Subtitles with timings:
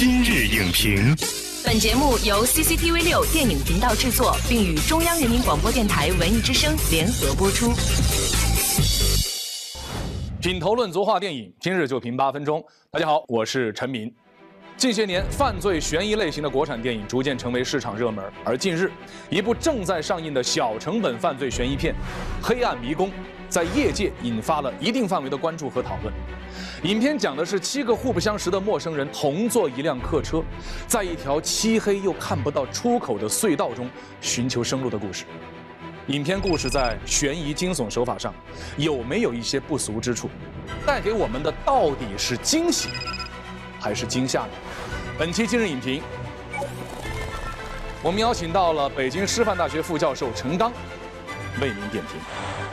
[0.00, 1.12] 今日影评，
[1.64, 7.72] 本节目由 CCTV 六电影频道制作，并与中央人民广播电台文艺之声联合播出。
[10.40, 12.64] 品头论足话电影，今日就评八分钟。
[12.92, 14.08] 大家好，我是陈明。
[14.76, 18.92] 近些年，犯罪悬疑类型的国产电影逐渐成为市场热门，而近日，
[19.28, 21.92] 一部正在上映的小成本犯罪悬疑片
[22.40, 23.08] 《黑暗迷宫》
[23.48, 26.14] 在业界引发了一定范围的关注和讨论。
[26.84, 30.40] 影片讲的是七个互不相识的陌生人同坐一辆客车，
[30.86, 35.24] 在一条漆黑又看不到出口的隧道中寻求生路的故事。
[36.06, 38.32] 影片故事在悬疑惊悚手法上
[38.76, 40.30] 有没有一些不俗之处？
[40.86, 42.88] 带给我们的到底是惊喜
[43.80, 44.50] 还是惊吓呢？
[45.18, 46.00] 本期今日影评，
[48.04, 50.72] 我们邀请到了北京师范大学副教授陈刚
[51.60, 52.67] 为您点评。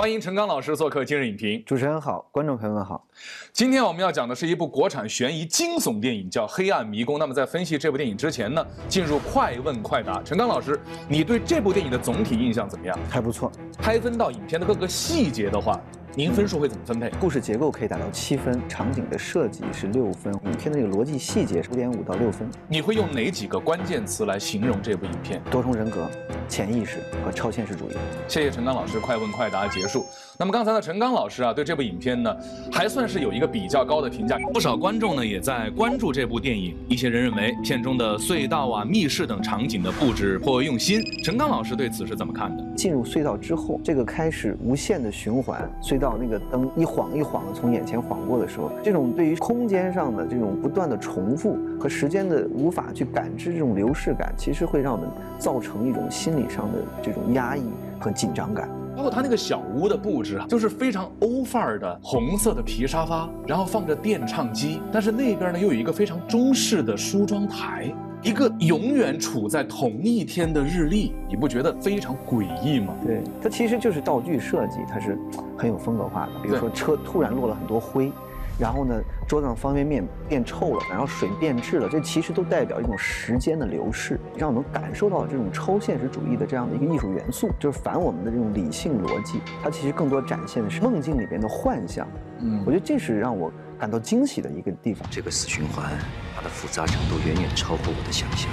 [0.00, 1.62] 欢迎陈刚老师做客今日影评。
[1.66, 3.06] 主持人好，观众朋友们好。
[3.52, 7.16] 今天我们要讲的是一部国产悬疑惊悚电影，叫《黑暗迷宫》。
[7.18, 10.22] 那么在分析这部电影之前呢，进入快问快答。
[10.22, 12.98] 陈刚老师，你对这部电影的总体印象怎么样？
[13.10, 13.52] 还不错。
[13.72, 15.78] 拆分到影片的各个细节的话。
[16.16, 17.08] 您分数会怎么分配？
[17.20, 22.50] 故事结构可以达到七分，场景的设计是六分，影片的这个逻辑细节是五点五到六分。
[22.66, 25.40] 你会用哪几个关键词来形容这部影片？
[25.52, 26.10] 多重人格、
[26.48, 27.94] 潜意识和超现实主义。
[28.26, 30.04] 谢谢陈刚老师，快问快答结束。
[30.36, 32.36] 那么刚才呢，陈刚老师啊，对这部影片呢，
[32.72, 34.36] 还算是有一个比较高的评价。
[34.52, 36.76] 不少观众呢也在关注这部电影。
[36.88, 41.00] 一些人认为片中的隧道啊、密室等场景的布置颇为用心。
[41.22, 42.64] 陈刚老师对此是怎么看的？
[42.74, 45.99] 进入隧道之后，这个开始无限的循环隧。
[46.00, 55.06] 到那个灯一晃一晃的从眼前晃过的时候，这种对于空间上的这种不断的重复和时间的无法去感知这种流逝感，其实会让我们
[55.38, 57.62] 造成一种心理上的这种压抑
[58.00, 58.68] 和紧张感。
[58.96, 67.94] 包括他那个小屋的布置啊，就是非常欧范儿的红色的皮沙发，然后放着电唱机，但是那边呢又有一个非常中式的梳妆台。
[68.22, 72.94] 一个永远处在同一天的日历，你不觉得非常诡异吗？
[73.02, 75.18] 对，它其实就是道具设计，它是
[75.56, 76.32] 很有风格化的。
[76.42, 78.12] 比如说车突然落了很多灰，
[78.58, 78.94] 然后呢，
[79.26, 89.40] 桌子上方便面变臭了，然后水变质了，这其实都代表一种时间的流逝，让我们感受到这种超现实主义的这样的一个艺术元素，就是反我们的这种理性逻辑。
[89.62, 92.06] 它其实更多展现的是梦境里边的幻象。
[92.40, 93.50] 嗯，我觉得这是让我。
[93.80, 95.90] 感到惊喜的一个地方，这个死循环，
[96.36, 98.50] 它的复杂程度远远超乎我的想象。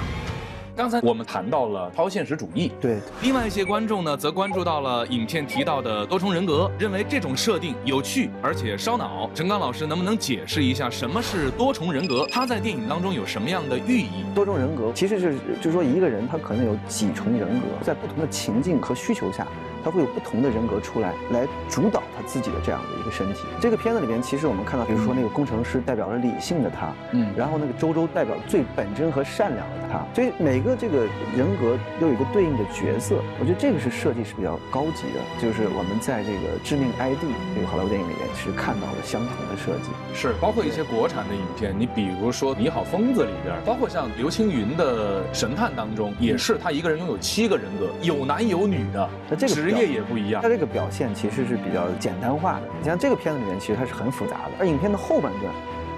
[0.74, 3.00] 刚才我们谈到了超现实主义，对。
[3.22, 9.30] 另外一些观众呢，则关注到了影片提到的多重人格，认为这种设定有趣而且烧脑。
[9.34, 12.26] 陈刚老师能不能解释一下什么是多重人格？
[12.32, 14.24] 它在电影当中有什么样的寓意？
[14.34, 19.46] 多重人格其实是就是说一个人他可能有几重人格，在不同的情境和需求下。
[19.84, 23.42] 他会有不同的人格出来，来主导他自己的这样的一个身体。
[23.60, 30.06] 这个片子里边，其实我们看到，比如说那个工程师代表了理性的他，嗯，然后那个周周代表最本真和善良的他。
[30.14, 31.06] 所以每个这个
[31.36, 33.22] 人格都有一个对应的角色。
[33.40, 37.18] 我觉得这个是设计是比较高级的，就是我们在这个《致命 ID》
[37.56, 39.90] 这个好莱坞电影里面是看到了相同的设计。
[40.14, 49.10] 是，包括一些国产的影片，你比如说《你好，疯子》里边，包括像刘青云的《神探》当中，也是他一个人拥有七个人格，有男有女的。
[49.30, 52.62] 那这个职业也不一样，他这个表现其实是比较简单化的。
[52.80, 54.52] 你像这个片子里面，其实它是很复杂的。
[54.60, 55.54] 而影片的后半段，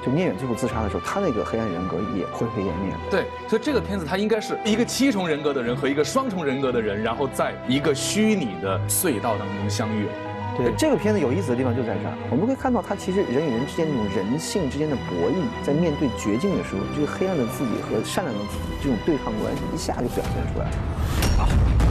[0.05, 2.99] 就聂远最后自杀的时候，他那个黑暗人格也灰飞烟灭了。
[3.11, 10.11] 对，所以这个片子它应该是一个七重人格的人和一个双重人格的人，然后在一个虚拟的隧道当中相遇了。
[10.57, 21.88] 对，这个片子有意思的地方就在这儿，我们会看到它其实人与人之间那种人性之间的博弈，在面对绝境的时候，这个黑暗的自己和善良的自己这种对抗关系一下就表现出来了。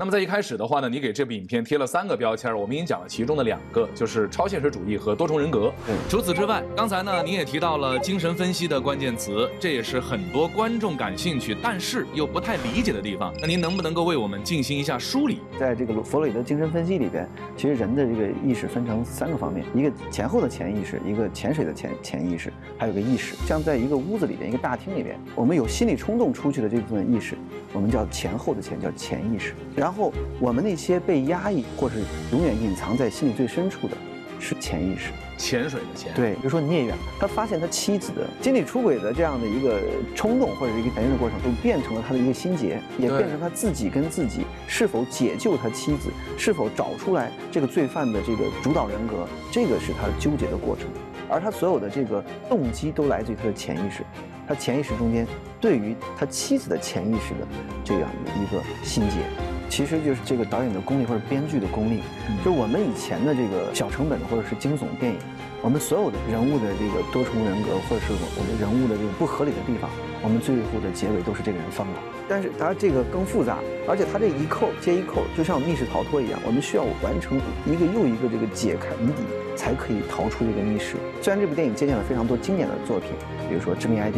[0.00, 5.72] 那么在一开始的话呢，你给这部影片贴了三个标签，我们已经讲了其中的两个，就是超现实主义和多重人格。
[6.08, 13.34] 除此之外，刚才呢您也提到了精神分析的关键词，这也是很多观众感兴趣，但是又不太理解的地方。
[13.40, 15.40] 那您能不能够为我们进行一下梳理？
[15.58, 23.34] 在这个弗洛伊德精神分析里边，其实人的这个意识分成三个方面，一个前后的潜意识，一个潜水的潜潜意识，还有个意识。
[23.48, 27.36] 像在一个屋子里边，一个大厅里边，我们有心理冲动出去的这部分意识，
[27.72, 29.54] 我们叫前后的潜，叫潜意识。
[29.74, 33.96] 然然后，我们那些被压抑或是永远隐藏在心里最深处的，
[34.38, 36.12] 是潜意识，潜水的潜。
[36.12, 39.80] 对，比如说聂远，他发现他妻子的心理出轨的这样的一个
[40.14, 50.86] 冲动或者是一个反应的过程，都变成了他的一个心结，也变成他自己跟自己是否解救他妻子，是否找出来这个罪犯的这个主导人格，这个是他纠结的过程。
[51.30, 54.02] 而他所有的这个动机都来自于他的潜意识，
[54.46, 55.26] 他潜意识中间
[55.58, 57.48] 对于他妻子的潜意识的
[57.82, 59.47] 这样的一个心结。
[59.68, 62.00] 其实就是这个导演的功力或者编剧的功力。
[62.44, 65.18] 就是我们以前的这个小成本或者是惊悚电影，
[65.62, 69.90] 我们所有的人物的这个多重人格，或者是我的人物的这个不合理的地方，
[70.22, 72.00] 我们最后的结尾都是这个人放倒。
[72.28, 79.22] 但是它这个更复杂，而且它这一扣接一扣，就像密室逃脱一样，我们需要完成一个又一个这个解开谜底，
[79.56, 80.96] 才可以逃出这个密室。
[81.22, 83.12] 虽然这部电影借鉴了非常多经典的作品，
[83.48, 84.16] 比如说《致命 ID》、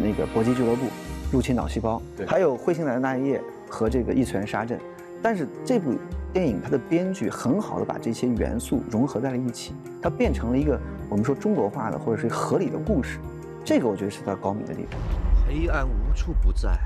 [0.00, 0.86] 那个《搏击俱乐部》、
[1.32, 3.38] 《入侵脑细胞》，还有《彗星来的那一夜》
[3.70, 4.76] 和这个《异次元杀阵》，
[5.22, 5.94] 但是这部
[6.32, 9.72] 电影它的编剧很好的把这些元素融合在了一起，
[10.02, 10.78] 它变成了一个
[11.08, 13.18] 我们说中国化的或者是合理的故事，
[13.64, 15.00] 这个我觉得是它高明的地方。
[15.46, 16.78] 黑暗无处不在。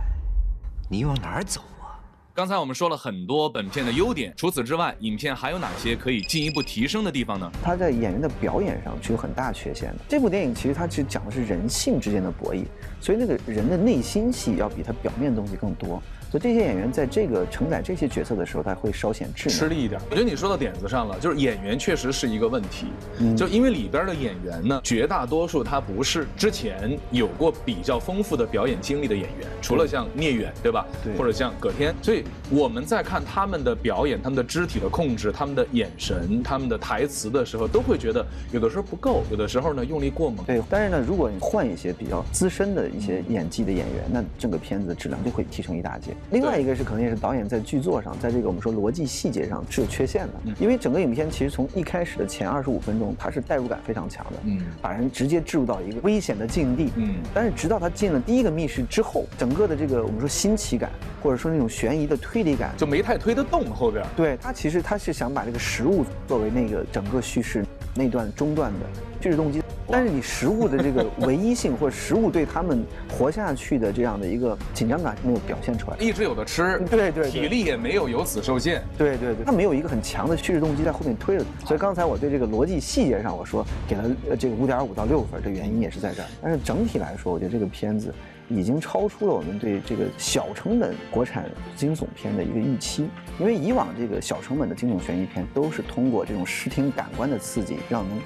[0.91, 1.97] 你往哪儿走啊？
[2.35, 7.51] 刚才我们说了很多本片的优点，除此之外，影片还有哪些可以进一步提升的地方呢？
[7.63, 9.97] 它在演员的表演上是有很大缺陷的。
[10.09, 12.65] 这部电影其实它其实讲的是人性之间的博弈，
[13.01, 16.03] 所以那个人的内心戏要比他表面的东西更多。
[16.35, 20.01] 所以这些演员在这个承载这些角色的时候，他会稍显吃力一点。
[20.11, 22.89] 我觉得你说到点子上了，就是演员确实是一个问题。
[23.21, 30.85] 嗯，就因为里边的演员呢，绝大多数他不是之前有过比较丰富的表演经历的演员，除了像聂远，对吧？
[31.05, 31.17] 对。
[31.17, 40.45] 或者像葛天，所以我们在看他们的表演、他们的肢体的控制、他们的眼神、他们的台词的时候，都会觉得有的时候不够，有的时候呢用力过猛。
[40.47, 40.61] 对。
[40.69, 46.13] 但是呢，如果你换一些比较资深的一些演技的演员，那整个片子的质量就会提升一大截。
[46.31, 60.91] 另外一个是可能也是导演在剧作上，在这个我们说逻辑细节上是有缺陷的，因为整个影片其实从一开始的前二十五分钟，它是代入感非常强的，嗯，把人直接置入到一个危险的境地，嗯，但是直到他进了第一个密室之后，整个的这个我们说新奇感，
[61.23, 64.05] 或者说那种悬疑的推理感就没太推得动后边。
[64.17, 68.87] 对他其实他是想把这个食物作为那个整个叙事那段中段的
[69.25, 69.63] 叙事动机。
[69.87, 84.05] 但是你食物的这个 唯一性，或者食物对他们活下去的这样的一个紧张感没有表现出来，一直有的吃，对对，体力也没有由此受限，对对对，他没有一个很强的叙事动机在后面推着，所以刚才我对这个逻辑细节上我说给了
[84.39, 86.27] 这个五点五到六分的原因也是在这儿。
[86.43, 88.13] 但是整体来说，我觉得这个片子。
[88.49, 93.09] 已经超出了我们对这个小成本国产惊悚片的一个预期，
[93.41, 98.19] 因为以往这个小成本的惊悚悬疑片都是通过这种视听感官的刺激，让人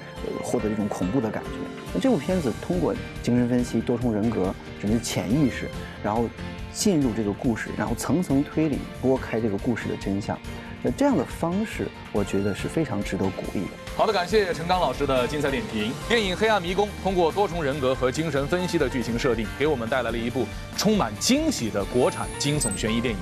[0.43, 1.49] 获得一种恐怖的感觉。
[1.93, 2.93] 那这部片子通过
[3.23, 5.67] 精神分析、多重人格甚至潜意识，
[6.03, 6.29] 然后
[6.71, 10.37] 进入这个故事，然后层层推理，拨开这个故事的真相。
[10.81, 13.71] 那这样的方式，我觉得是非常值得鼓励的。
[13.97, 15.91] 好的，感谢陈刚老师的精彩点评。
[16.07, 20.45] 电影《黑暗迷宫》通过多重人格和精神分析的剧情设定，给我们带来了一部
[20.77, 23.19] 充满惊喜的国产惊悚悬疑电影。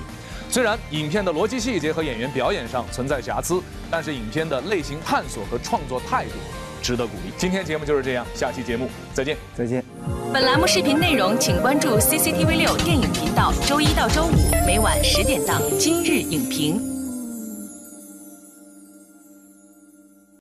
[0.48, 3.60] 虽然影片的逻辑细节和演员表演上存在瑕疵，
[3.90, 6.30] 但是影片的类型探索和创作态度
[6.80, 7.32] 值得鼓励。
[7.36, 9.84] 今天节目就是这样，下期节目再见，再见。
[10.32, 14.32] 本栏目视频内容，请关注 CCTV 六电影频道，周一到周五
[14.64, 16.80] 每晚十点档《今日影评》。